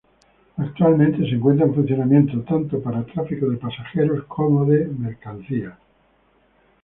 [0.57, 5.75] Actualmente se encuentra en funcionamiento, tanto para tráfico de pasajeros como de mercancías.